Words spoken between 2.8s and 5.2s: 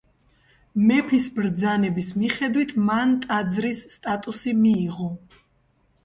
მან ტაძრის სტატუსი მიიღო.